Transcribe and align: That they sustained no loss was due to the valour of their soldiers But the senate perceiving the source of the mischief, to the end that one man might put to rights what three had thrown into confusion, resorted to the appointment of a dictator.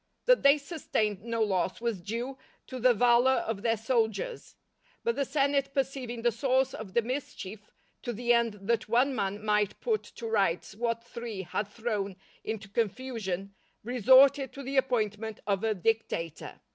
That 0.25 0.41
they 0.41 0.57
sustained 0.57 1.21
no 1.21 1.43
loss 1.43 1.79
was 1.79 2.01
due 2.01 2.39
to 2.65 2.79
the 2.79 2.91
valour 2.95 3.43
of 3.45 3.61
their 3.61 3.77
soldiers 3.77 4.55
But 5.03 5.15
the 5.15 5.25
senate 5.25 5.75
perceiving 5.75 6.23
the 6.23 6.31
source 6.31 6.73
of 6.73 6.95
the 6.95 7.03
mischief, 7.03 7.59
to 8.01 8.11
the 8.11 8.33
end 8.33 8.55
that 8.63 8.89
one 8.89 9.13
man 9.13 9.45
might 9.45 9.79
put 9.79 10.01
to 10.01 10.25
rights 10.25 10.73
what 10.73 11.03
three 11.03 11.43
had 11.43 11.67
thrown 11.67 12.15
into 12.43 12.67
confusion, 12.67 13.53
resorted 13.83 14.51
to 14.53 14.63
the 14.63 14.75
appointment 14.77 15.39
of 15.45 15.63
a 15.63 15.75
dictator. 15.75 16.59